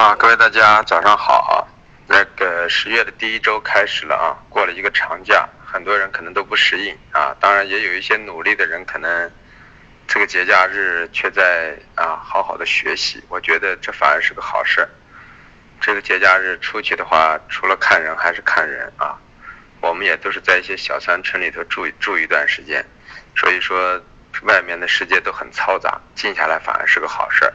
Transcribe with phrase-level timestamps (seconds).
[0.00, 1.60] 啊，各位大家早上好啊！
[2.06, 7.36] 那个十月的第一周开始了啊，过了一个长假，很多人可能都不适应啊。
[7.38, 9.30] 当然，也有一些努力的人，可能
[10.08, 13.22] 这个节假日却在啊好好的学习。
[13.28, 14.88] 我觉得这反而是个好事。
[15.82, 19.18] 这个节假日出去的话，除了看人还是看人啊。
[19.82, 22.82] 我们也都是在一些小山村里头住住一段时间，
[23.36, 24.00] 所以说
[24.44, 27.52] 外面的世界都很嘈杂，静下来反而是个好事儿。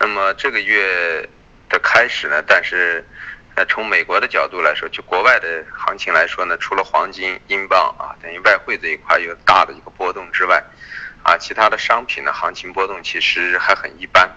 [0.00, 1.24] 那么这个月。
[1.96, 3.02] 开始呢，但是，
[3.54, 10.62] 呃，从美国的角度来说，就国外的行情来说呢，除了黄金、英镑啊，等于外汇这一块有大的一个波动之外，
[11.22, 14.30] 啊，其他的商品的行情波动其实还很一般。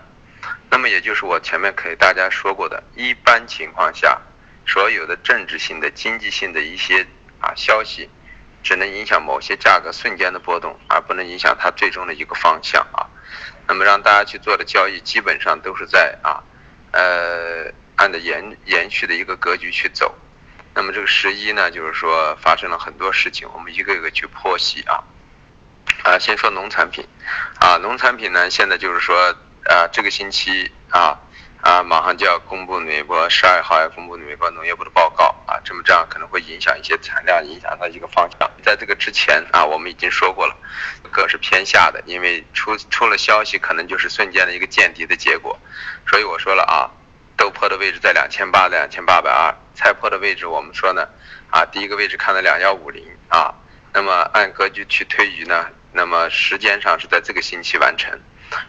[0.70, 4.18] 那么也就是我前面给大家说过的，一般情况下，
[4.66, 7.06] 所有的政治性的、经济性的一些
[7.42, 8.10] 啊消息，
[8.64, 13.04] 只能影响某些价格瞬间的波动，而不能影响它最终的一个方向啊。
[13.68, 16.42] 那么让大家去做的交易，基本上都是在啊。
[16.92, 20.16] 呃，按照延延续的一个格局去走，
[20.74, 25.04] 那么这个十一呢，就是说发生了很多事情，我们一个一个去剖析啊。
[26.04, 27.06] 啊，先说农产品，
[27.60, 31.20] 啊，农产品呢，现在就是说，啊，这个星期啊。
[31.62, 38.50] 啊，马上就要公布美国十二号要公布美国农业部的报告啊，这么这样可能会影响一些产量，影响它一个方向。
[38.64, 40.56] 在这个之前啊，我们已经说过了，
[41.12, 45.60] 个是偏下的，因为出出了消息，可能就是瞬间的一个见底的结果。
[46.08, 46.90] 所以我说了啊，
[47.36, 51.06] 豆粕的位置在两千八两千八百二，菜粕的位置我们说呢，
[51.52, 53.54] 啊，第一个位置看到两幺五零啊，
[53.94, 58.18] 那么按格局去推移呢，那么时间上是在这个星期完成。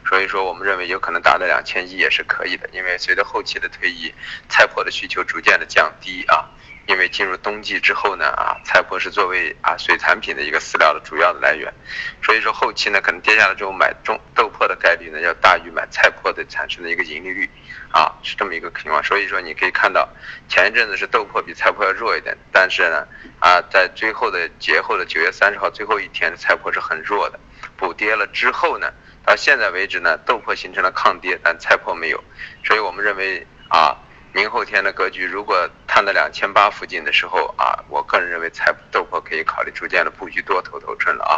[0.07, 4.13] 所以说，我们认为有可能达到两千亿也是可以的，因为随着后期的推移，
[4.49, 6.49] 菜粕的需求逐渐的降低啊。
[6.87, 11.73] 因为进入冬季之后呢，啊，菜粕是作为啊水产品的一个饲料的主要的来源，
[12.21, 17.49] 所以说后期呢，可能跌下来之后买中豆粕的概率呢要大于买菜粕的产生的一个盈利率，
[17.93, 19.01] 啊，是这么一个情况。
[19.05, 20.09] 所以说你可以看到，
[20.49, 23.07] 前一阵子是豆粕比菜粕要弱一点，但是呢，
[23.39, 27.39] 啊，在最后的节后的九月三十号最后一天，菜粕是很弱的，
[27.77, 28.91] 补跌了之后呢。
[29.25, 32.23] 到现在为止呢，豆粕形成了抗跌，但菜粕没有，
[32.65, 33.97] 所以我们认为啊，
[34.33, 41.35] 明后天的格局如果探到两千八附近的时候啊，我个人认为菜豆粕可以考虑逐渐的布局多头头寸了啊，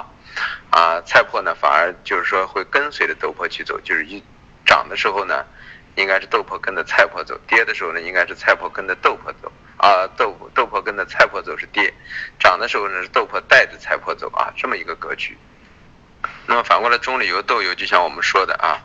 [0.70, 4.22] 啊，菜粕呢反而就是说会跟随着豆粕去走，就是一
[4.64, 5.44] 涨的时候呢，
[5.97, 9.53] 应该是豆粕跟着菜粕走，跌的时候呢，应该是菜粕跟着豆粕走。
[9.78, 11.93] 啊，豆豆粕跟着菜粕走是跌，
[12.38, 15.37] 涨的时候呢是豆粕带着菜粕走啊，这么一个格局。
[16.47, 18.76] 那么反过来，中榈油豆油就像我们说的啊，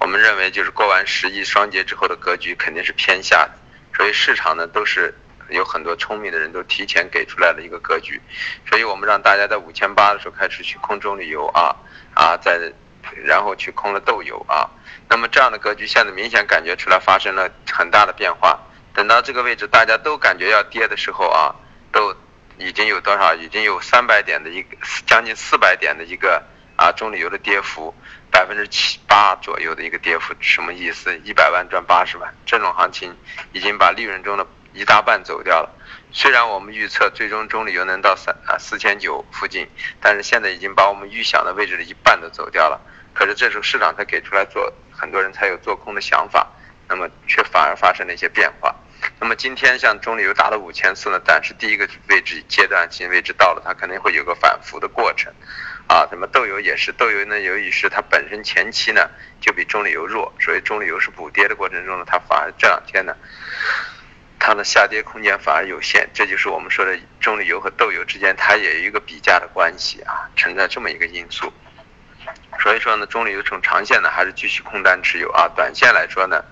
[0.00, 3.52] 我们认为就是过完十一双节之后的格局肯定是偏下的，
[3.96, 5.14] 所以市场呢都是
[5.48, 8.20] 有很多聪明的人都提前给出来了一个格局，
[8.68, 11.74] 所以我们让大家在五千八的时候开始去空中榈油啊
[12.14, 12.72] 啊，在
[13.24, 14.68] 然后去空了豆油啊，
[15.08, 18.58] 那么这样的格局现在明显感觉出来发生了很大的变化，
[18.92, 21.54] 等到这个位置大家都感觉要跌的时候啊，
[21.92, 22.14] 都
[22.58, 23.34] 已经有多少？
[23.34, 24.76] 已经有三百点的一个
[25.06, 26.42] 将近四百点的一个。
[26.76, 27.94] 啊，中旅游的跌幅
[28.30, 31.16] 百分之七八左右的一个跌幅，什么意思？
[31.24, 33.16] 一百万赚八十万，这种行情
[33.52, 35.70] 已经把利润中的一大半走掉了。
[36.12, 39.68] 虽然我们预测最终中旅游能到三啊四千九附近，
[40.00, 42.80] 但是现在已经把我们预想的位置的一半都走掉了。
[43.12, 46.48] 可是这时候市场才给出来做，很多人才有做空的想法，
[46.88, 48.74] 那么却反而发生了一些变化。
[49.20, 55.32] 那么今天像中旅游达到五千四呢，但是第一个位置阶段性位置到了，它肯定会有个反复的过程。
[55.86, 59.08] 啊，那么豆油也是，豆油呢，由于是它本身前期呢
[59.40, 63.14] 就比棕榈油弱，所以棕榈油是补跌的过程中呢，它反而这两天呢，
[64.38, 71.52] 它的下跌空间反而有限，这就是我们说的棕榈油和豆油之间它也有一个比价的关系啊，存在这么一个因素。
[72.60, 76.42] 所以说呢，中榈油从长线呢还是继续空单持有啊，短线来说呢，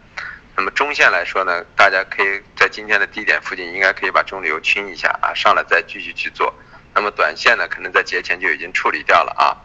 [0.55, 6.55] 那么中线来说呢，大家可以在今天的低点附近应该可以把中榈油清一下啊，上来再继续去做。
[6.95, 9.57] 那么短线呢，可能在节前就已经处理掉了啊，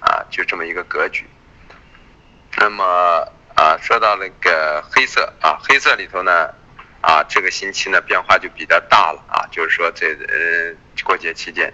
[0.00, 1.24] 啊，就这么一个格局。
[2.58, 6.52] 那么啊，说到那个黑色啊，黑色里头呢，
[7.00, 11.72] 啊，这个星期呢变化就比较大了啊，就是说这呃过节期间，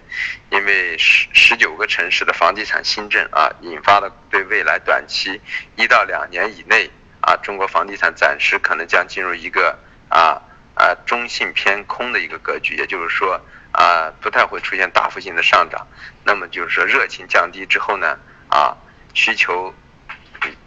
[0.51, 5.41] 因为十十九个城市的房地产新政啊，引发了对未来短期
[5.77, 6.89] 一到两年以内
[7.21, 9.77] 啊，中国房地产暂时可能将进入一个
[10.09, 10.41] 啊
[10.75, 13.41] 啊中性偏空的一个格局，也就是说。
[13.73, 15.87] 啊，不太会出现大幅性的上涨，
[16.25, 18.19] 那么就是说热情降低之后呢，
[18.49, 18.77] 啊，
[19.15, 19.75] 需求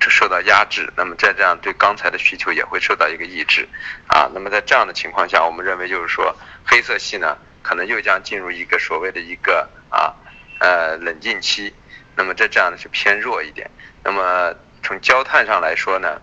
[0.10, 3.68] 受到压制，那么在这样对钢材的需求也会受到一个抑制，
[4.08, 6.36] 啊，那么在这样的情况下，我们认为就是说
[6.66, 10.14] 黑色系呢，可能又将进入一个所谓的一个啊，
[10.60, 11.74] 呃冷静期，
[12.16, 13.70] 那么在这样的是偏弱一点，
[14.04, 14.54] 那么
[14.84, 16.22] 从焦炭上来说呢，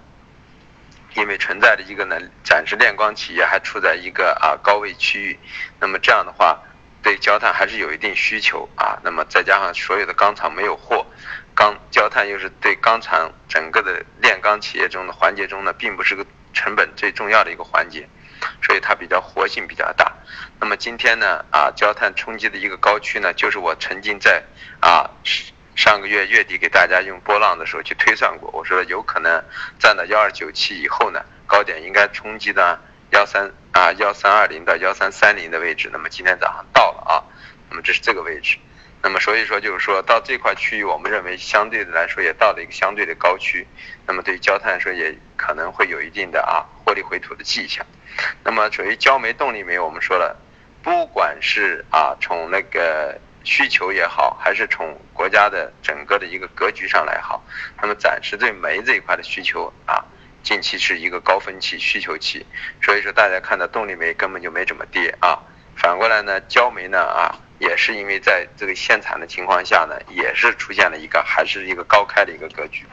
[1.17, 5.38] 因为存在的一个呢，暂时炼钢企业还处在一个啊高位区域，
[5.81, 6.62] 那么这样的话，
[7.11, 8.97] 对焦炭还是有一定需求啊。
[9.03, 11.05] 那么再加上所有的钢厂没有货，
[11.57, 18.09] 钢焦炭又是对钢厂整个的炼钢企业中的环节中呢，并不是个成本最重要的一个环节，
[18.62, 20.12] 所以它比较活性比较大。
[20.61, 24.41] 那么今天呢，啊焦炭冲击的一个高区呢，就是我曾经在
[24.81, 25.11] 啊。
[25.77, 29.43] 上个月月底给大家用波浪的时候去推算过，我说有可能
[29.79, 32.79] 站到幺二九七以后呢，高点应该冲击的
[33.11, 35.91] 幺三啊幺三二零到幺三三零的位置。
[35.93, 37.23] 那么今天早上到了啊，
[37.69, 38.57] 那么这是这个位置。
[39.03, 43.67] 那么所以说就是说到这块区域，我们认为相对的来说也到了一个相对的高区。
[44.07, 47.85] 那么对于焦炭来说也可能会有一定的啊获利回吐的迹象。
[48.45, 50.37] 那么属于焦煤动力煤，我们说了，
[50.83, 53.19] 不管是啊从那个。
[53.43, 57.43] 需求也好，还是从国家的整个的一个格局上来好，
[57.81, 60.05] 那么暂时对煤这一块的需求啊，
[60.42, 62.44] 近期是一个高峰期需求期，
[62.82, 65.38] 所以说大家看到动力煤根本就没怎么跌啊。
[65.76, 72.84] 反过来呢，焦煤呢啊，也是因为在这个限产的情况下呢，也是出现了一个还是一个高开的一个格局。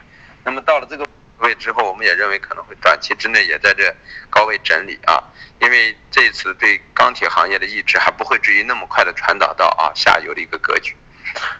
[0.44, 1.06] 那么到了这个。
[1.40, 3.94] 位之后，我们也认为可能会短期之内也在这
[4.28, 5.22] 高位整理啊，
[5.60, 10.96] 因为这次对钢铁行业的抑制还不会至于那么快的传导到啊下游的一个格局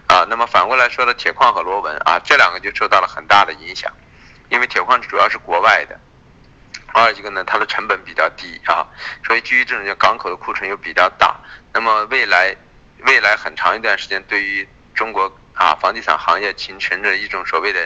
[0.09, 0.27] 啊。
[0.29, 3.95] 那么反过来说呢，铁矿和螺纹啊这两个就受到了很大的影响，
[4.51, 5.99] 因为铁矿主要是国外的，
[6.95, 8.87] 二一个呢它的成本比较低啊，
[9.27, 11.37] 所以基于这种叫港口的库存又比较大，
[11.73, 12.55] 那么未来
[13.07, 15.31] 未来很长一段时间对于中国。
[15.59, 17.81] 啊，房地产行业形成着一种所谓的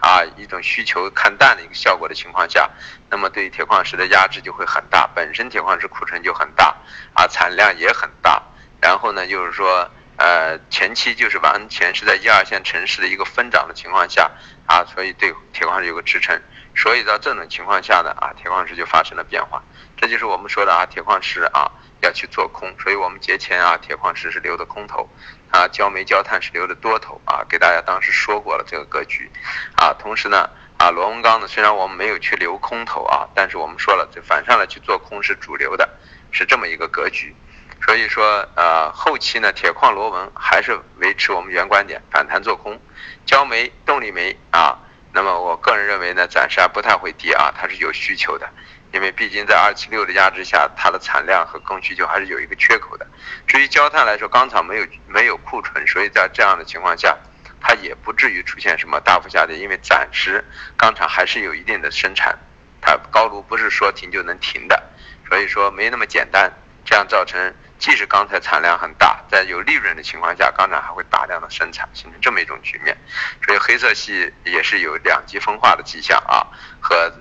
[0.00, 2.70] 啊一种需求看淡的一个效果的情况下，
[3.10, 5.06] 那么对于铁矿石的压制就会很大。
[5.14, 6.74] 本身铁矿石库存就很大，
[7.12, 8.42] 啊产量也很大。
[8.80, 9.86] 然后呢，就是说
[10.16, 14.30] 呃前期就是完全是在一二线城市的一个分涨的情况下
[14.68, 16.40] 啊，所以对铁矿石有个支撑。
[16.76, 19.60] 所以到这种情况下呢，啊铁矿石就发生了变化。
[19.96, 21.68] 这就是我们说的啊铁矿石啊
[22.02, 25.08] 要去做空，所以我们节前啊铁矿石是留的空头。
[25.50, 29.30] 啊，焦煤、焦炭是留的多头啊，给大家当时说过了这个格局，
[29.76, 35.88] 啊，同时呢，啊，螺纹钢呢，虽然我们没有去留空头啊，但是我们说了，这反上来去做空是主流的，
[36.30, 37.34] 是这么一个格局，
[37.80, 42.78] 所以说，呃，后期呢，铁矿、螺纹还是维持我们原观点，反弹做空，
[43.24, 44.76] 焦煤、动力煤啊，
[45.12, 48.48] 那么我个人认为呢，暂时还不太会跌啊，它是有需求的。
[48.92, 53.06] 因为毕竟在二七六的压制下，它的产量和供需求还是有一个缺口的。
[53.46, 57.16] 至于焦炭来说，钢厂没有没有库存，所以在这样的情况下，
[57.60, 59.56] 它也不至于出现什么大幅下跌。
[59.56, 60.44] 因为暂时
[60.76, 62.38] 钢厂还是有一定的生产，
[62.80, 64.82] 它高炉不是说停就能停的，
[65.28, 66.52] 所以说没那么简单。
[66.84, 72.96] 这样造成即使钢材产量很大，在有利润的情况下，钢厂还会大量的生产，形成这么一种局面。
[73.44, 76.46] 所以黑色系也是有两极分化的迹象啊，
[76.80, 77.12] 和。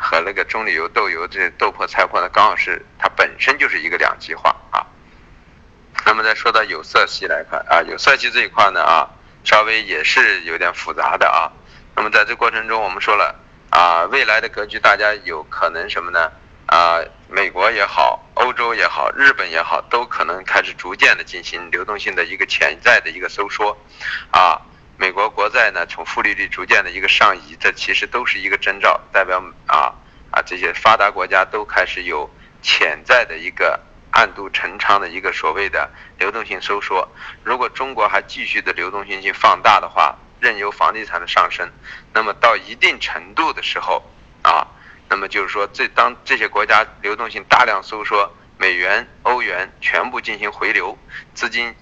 [0.00, 4.86] 和那个中榈油豆油这些豆粕菜粕呢，刚好是它本身就是一个两极化啊。
[6.06, 9.10] 那么再说到有色系来看啊，有色系这一块呢啊，
[9.42, 11.50] 稍微也是有点复杂的啊。
[11.96, 13.34] 那么在这过程中，我们说了
[13.70, 16.30] 啊，未来的格局大家有可能什么呢？
[16.78, 23.76] 啊，美国也好，欧洲也好，日本也好，都可能开始逐渐的进行流动性的一个潜在的一个收缩
[24.30, 24.62] 啊。
[24.96, 29.92] 美国国债呢，从负利率逐渐的一个上移，这其实都是一个征兆，代表啊
[30.30, 32.30] 啊这些发达国家都开始有
[32.62, 33.80] 潜在的一个
[34.12, 37.08] 暗度陈仓的一个所谓的流动性收缩。
[37.42, 41.68] 如果中国还继续的流动性去放大的话，任由房地产的上升，
[42.12, 44.00] 那么到一定程度的时候
[44.42, 44.64] 啊，
[45.18, 50.96] 那么就是说这当这些国家流动性大量收缩，美元、欧元全部进行回流，
[51.34, 51.74] 资金。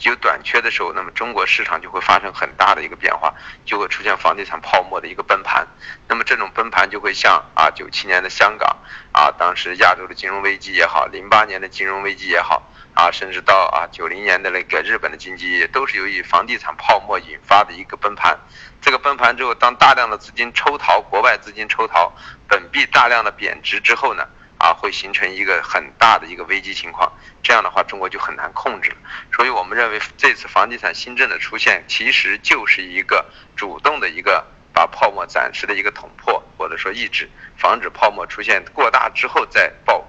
[0.00, 3.32] 有短缺的时候，那么中国市场就会发生很大的一个变化，
[3.64, 5.66] 就会出现房地产泡沫的一个崩盘。
[6.08, 8.76] 那么这种崩盘就会像啊九七年的香港
[9.12, 12.62] 啊，当时亚洲的金融危机也好，零八年的金融危机也好
[13.02, 18.38] 啊，甚至到啊九零年的那个日本的经济，都是由于房地产泡沫引发的一个崩盘。
[18.80, 22.12] 这个崩盘之后，当大量的资金抽逃，国外资金抽逃，
[22.46, 24.24] 本币大量的贬值之后呢？
[24.58, 28.92] 啊，会形成一个很大的一个危机情况，这样的话中国就很难控制。
[29.32, 40.06] 所以我们认为这次房地产新政的出现，其实就是一个主动的一个把泡沫暂时的一个捅破，或者说抑制，防止泡沫出现过大之后再爆，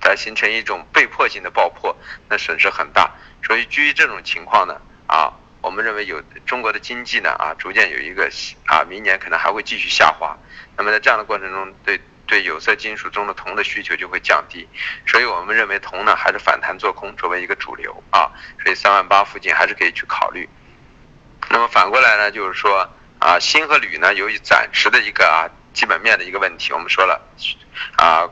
[0.00, 1.96] 再形成一种被迫性的爆破，
[2.28, 3.10] 那损失很大。
[3.42, 8.30] 所以基于这种情况呢，啊，我们认为有中国的经济呢，啊，逐渐有一个
[8.66, 10.36] 啊，明年可能还会继续下滑。
[10.76, 12.00] 那么在这样的过程中，对。
[12.30, 14.64] 对有色金属中的铜的需求就会降低，
[15.04, 18.30] 所以我们认为铜呢还是反弹做空作为一个主流啊，
[18.62, 20.48] 所以三万八附近还是可以去考虑。
[21.48, 22.88] 那么反过来呢，就是说
[23.18, 26.72] 啊，锌和铝呢，由于暂时的一个啊基本面的一个问题。
[26.72, 27.20] 我们说了，
[27.96, 28.30] 啊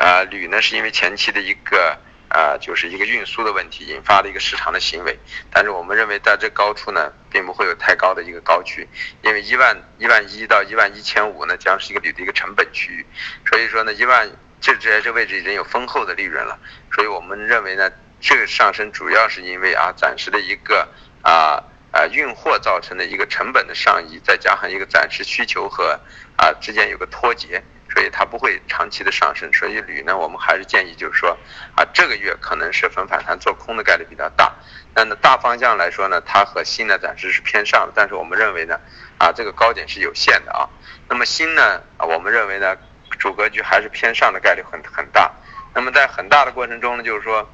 [0.00, 5.14] 啊铝呢是因为前期的一个啊就是一个运输的问题引发的一个市场的行为，
[5.52, 8.88] 但是我们认为在这高处呢并不会有太高的一个高区，
[9.22, 13.04] 因为一万一万一到一万一千五呢将是一个铝的一个成本区域，
[13.46, 14.26] 所以说呢一万
[14.58, 16.58] 这这这位置已经有丰厚的利润了，
[16.94, 17.92] 所以我们认为呢
[18.22, 20.88] 这个上升主要是因为啊暂时的一个
[21.22, 21.62] 啊。
[21.92, 25.98] 啊，运货造成的一个成本的上移，再加上一个暂时需求和
[26.36, 27.60] 啊之间有个脱节，
[27.92, 29.52] 所以它不会长期的上升。
[29.52, 31.36] 所以铝呢，我们还是建议就是说，
[31.76, 34.52] 啊这个月可能是逢反弹做空的概率比较大。
[34.94, 38.78] 但呢大方向来说呢，它和锌呢暂时是偏上的，但是我们认为呢，
[39.18, 40.68] 啊这个高点是有限的啊。
[41.08, 42.76] 那么锌呢，我们认为呢，
[43.18, 45.30] 主格局还是偏上的概率很很大。
[45.74, 47.48] 那么在很大的过程中呢，就是说。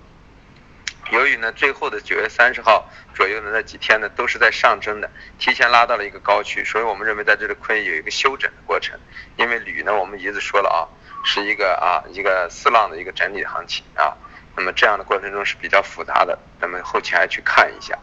[1.10, 5.08] 由于呢，最后的九月三十号左右的那几天呢，都是在上升的，
[5.38, 8.98] 提前拉到了一个高区，所以我们认为在这里可以有一个休整的过程。
[9.36, 10.82] 因为铝呢，我们一直说了啊，
[11.24, 14.16] 是一个啊一个四浪的一个整理行情啊，
[14.56, 17.96] 那么这样的过程中是比较复杂的，那么后期还去看一下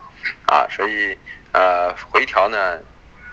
[0.48, 1.18] 啊，所以
[1.52, 2.80] 呃回调呢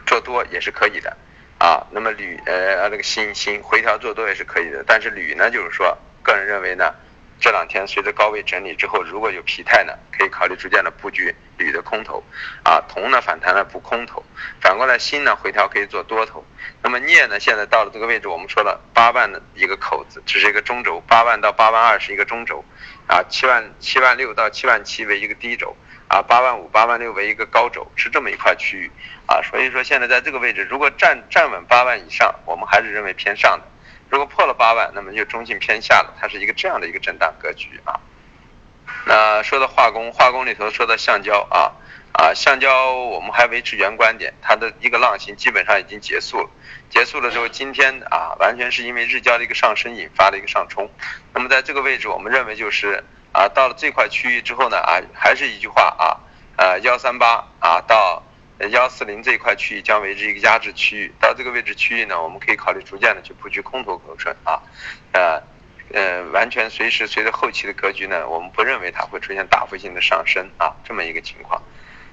[0.04, 1.16] 做多也是可以的
[1.58, 6.92] 啊，那么铝呃那个锌锌回调做多也是可以的，但是铝呢就是说个人认为呢。
[7.40, 12.23] 这两天随着高位整理之后，如果有疲态呢，可以考虑逐渐的布局铝的空头，
[12.62, 14.23] 啊，铜呢反弹了补空头，
[14.61, 16.44] 反过来锌呢回调可以做多头。
[16.82, 22.62] 那么镍呢，现在到了这个位置，我们说了八万的一个口子，这是一个中轴，八万到八万二是一个中轴，
[23.06, 25.75] 啊，七万七万六到七万七为一个低轴，
[26.09, 28.90] 啊，八万五八万六为一个高轴，是这么一块区域，
[29.25, 33.64] 啊，所以说现在在这个位置，如果站站稳八万以上，我们还是认为偏上的。
[34.11, 38.00] 如果破了八万，那么就中性偏下了，它是一个这样的一个震荡格局啊。
[39.07, 41.73] 那说到化工，化工里头说到橡胶啊
[42.12, 46.50] 啊，橡胶我们还维持原观点，它的一个浪形基本上已经结束了。
[46.90, 50.90] 结束了之后，今天啊，完全是因为日交的一个上升引发的一个上冲。
[51.33, 56.19] 那么在这个位置，我们认为就是啊，到了这块区域之后呢啊，还是一句话啊，
[56.57, 58.25] 呃幺三八啊到。
[58.69, 64.61] 幺四零这一块区域将为之一个压制区域，到这个位置区域呢，我们可以考虑逐渐的去布局空头口唇啊，
[65.12, 65.43] 呃，
[65.95, 71.62] 呃，完全随时随着后期的格局呢，我们不认为它会出现大幅性的上升啊，这么一个情况。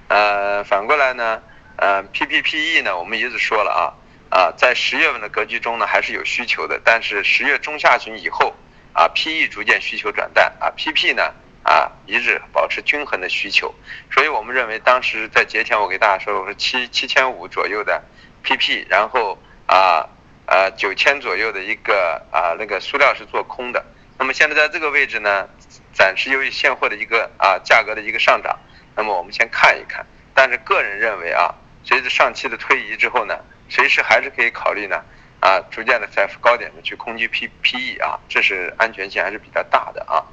[0.08, 1.42] 呃，反过来呢，
[1.76, 3.92] 呃，PPPE 呢，我们一直说了啊，
[4.30, 8.56] 啊，在十月份的格局中呢，还是有需求的，但是十月中下旬以后
[8.94, 11.34] 啊，PE 逐渐需求转淡啊，PP 呢。
[11.62, 13.74] 啊，一日保持均衡的需求，
[14.10, 18.02] 所以我们认为当时在节前我给大家说，我说七七千五左右的
[18.42, 20.08] PP，然后啊
[20.46, 23.84] 呃九千左右的一个啊那个塑料是做空的。
[24.18, 25.48] 那么现在在这个位置呢，
[25.92, 28.58] 暂时由于现货的一个啊价格的一个上涨，
[28.96, 30.06] 那么我们先看一看。
[30.34, 33.38] 但是个人认为啊，随着上期的推移之后呢，
[33.68, 35.02] 随时还是可以考虑呢
[35.40, 40.24] 啊逐渐的在高点的去空击 P PE 啊，这是安全性还是比较大的啊。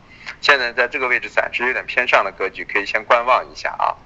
[0.46, 3.98] 现在在这个位置暂时有点偏上的格局，可以先观望一下啊。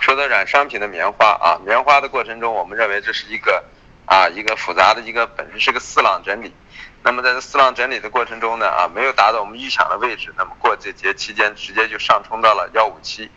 [0.00, 3.64] 说到软商品的棉花啊，棉花的过程中，我们认为这是一个
[4.04, 6.52] 啊一个复杂的一个本身是个四浪整理。
[7.04, 13.30] 那么在这四浪整理的过程中呢啊，没有达到我们预想的位置，那么过这节期间直接就上冲到了幺五七、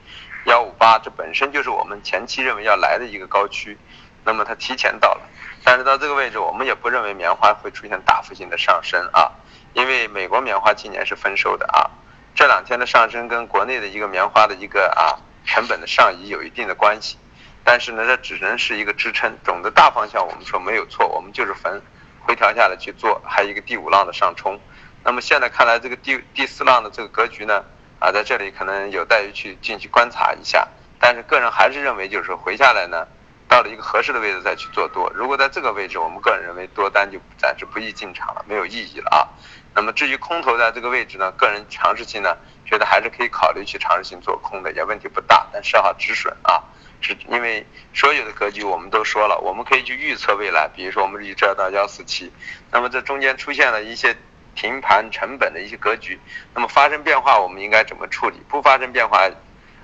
[0.47, 3.77] 幺五八，这本身就是我们前期认为要来的一个高区，
[4.23, 5.21] 那么它提前到了，
[5.63, 9.31] 但是到这个位置我们也不认为棉花会出现大幅性的上升啊。
[9.73, 11.85] 因为美国棉花今年是丰收的啊，
[12.33, 15.13] 这两天的上升跟国内的一个棉花的一个啊
[15.45, 17.17] 成本的上移有一定的关系，
[17.63, 21.79] 但是呢，这只能是一个支撑，总的大方向我们说没有错，我们就是逢
[22.21, 24.59] 回调下来去做，还有一个第五浪的上冲。
[25.03, 27.63] 那么现在看来，这个第第四浪的这个格局呢，
[27.99, 30.67] 啊，在这里可能有待于去进去观察一下，
[30.99, 33.07] 但是个人还是认为就是回下来呢。
[33.49, 39.27] 到了一个合适的位置再去做多，如果在这个位置，我们个人认为多单就暂时不宜进场了，没有意义了啊。
[39.73, 46.63] 那么至于空头在这个位置呢，个人尝试性呢，觉得还是可以考虑去尝试性做空的，也问题不大，但设好止损啊。
[47.01, 52.31] 是因为所有的格局我们都说了，我们可以去预测未来，比如说我们预测到幺四七，
[52.71, 54.15] 那么这中间出现了一些
[54.53, 56.19] 停盘成本的一些格局，
[56.53, 58.39] 那么发生变化我们应该怎么处理？
[58.47, 59.27] 不发生变化，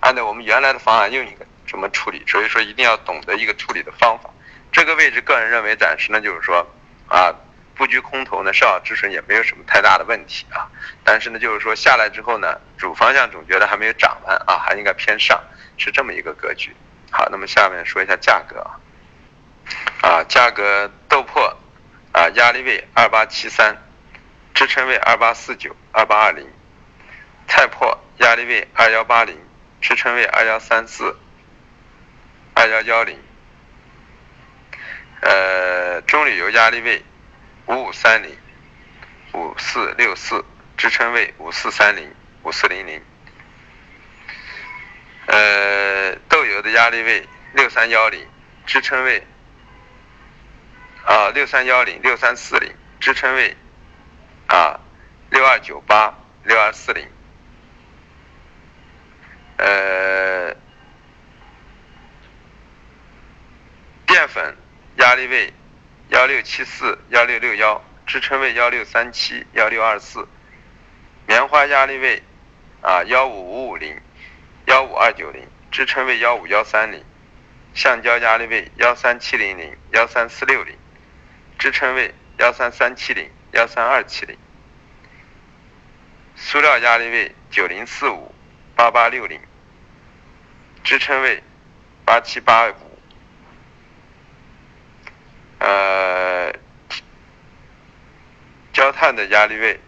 [0.01, 1.45] 按照我们原来的方案又应该。
[1.67, 2.24] 怎么处理？
[2.27, 4.29] 所以说一定要懂得一个处理的方法。
[4.72, 6.67] 这个位置，个人认为暂时呢，就是说，
[7.07, 7.34] 啊，
[7.75, 10.67] 布局空头呢，设好止损也没有什么太大的问题啊。
[11.03, 15.41] 但是呢，就是说下来之后呢，主方向总觉得还没有涨完啊，还应该偏上，
[15.77, 16.75] 是这么一个格局。
[17.10, 18.79] 好，那么下面说一下价格啊，
[20.01, 21.53] 啊，价格豆粕
[22.12, 23.75] 啊，压力位二八七三，
[24.53, 26.45] 支撑位二八四九、二八二零；
[27.48, 29.38] 菜粕压力位二幺八零，
[29.79, 31.15] 支撑位二幺三四。
[32.57, 33.19] 二幺幺零，
[35.19, 37.03] 呃，中铝油压力位
[37.65, 38.33] 五五三零、
[39.33, 40.43] 五四六四，
[40.77, 42.09] 支撑位五四三零、
[42.43, 43.01] 五四零零。
[45.27, 48.25] 呃，豆油的压力位六三幺零，
[48.65, 49.21] 支撑位
[51.03, 53.53] 啊六三幺零、六三四零，支撑位
[54.47, 54.79] 啊
[55.29, 57.05] 六二九八、六二四零。
[59.57, 60.25] 呃，
[64.25, 64.58] 淀粉
[64.98, 65.53] 压力位
[66.10, 70.27] 幺六七四幺六六幺，支撑位幺六三七幺六二四。
[71.27, 72.24] 棉花压力位
[72.82, 74.01] 啊幺五五五零
[74.65, 77.05] 幺五二九零，支撑位幺五幺三零。
[77.75, 80.75] 橡胶压力位幺三七零零幺三四六零，
[81.60, 84.36] 支撑位幺三三七零幺三二七零。
[86.36, 88.34] 塑料压力位九零四五。
[88.75, 89.39] 八八六零，
[90.84, 91.41] 支撑位
[92.03, 93.00] 八七八五，
[95.60, 96.51] 呃，
[99.05, 99.79] 焦炭的压力位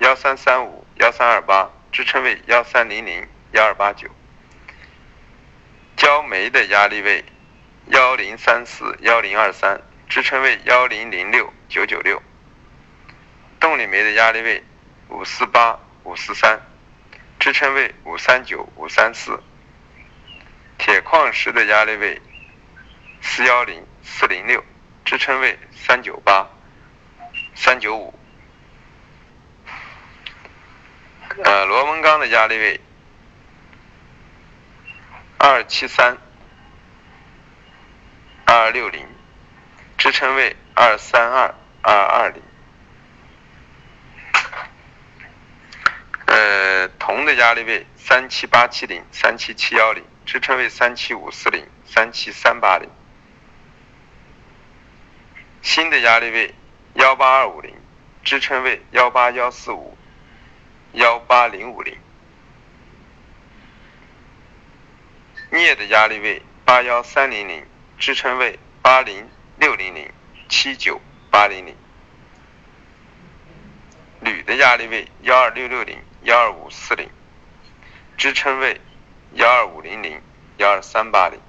[0.00, 4.08] 幺三三五幺三二八，支撑位幺三零零幺二八九，
[5.96, 7.24] 焦煤的压力位
[7.92, 12.20] 幺零三四幺零二三，支撑位幺零零六九九六，
[13.60, 14.64] 动力煤的压力位
[15.10, 16.60] 五四八五四三。
[17.38, 19.40] 支撑位五三九五三四，
[20.76, 22.20] 铁矿石的压力位
[23.22, 24.64] 四幺零四零六，
[25.04, 26.50] 支撑位三九八
[27.54, 28.12] 三九五。
[31.38, 32.80] 呃，螺纹钢的压力位
[35.38, 36.18] 二七三
[38.44, 39.06] 二六零，
[39.96, 42.42] 支撑位二三二二二零。
[46.26, 52.90] 呃，铜的压力位三七八七零、三七七幺零，支撑位三七五四零、三七三八零。
[55.62, 56.54] 锌的压力位
[56.94, 57.74] 幺八二五零，
[58.24, 59.96] 支撑位幺八幺四五、
[60.92, 61.96] 幺八零五零。
[65.50, 67.66] 镍的压力位八幺三零零，
[67.98, 70.10] 支撑位八零六零零、
[70.48, 71.00] 七九
[71.30, 71.76] 八零零。
[74.20, 75.98] 铝的压力位幺二六六零。
[76.22, 77.08] 幺二五四零，
[78.18, 78.78] 支撑位
[79.32, 80.20] 幺二五零零
[80.58, 81.40] 幺二三八零。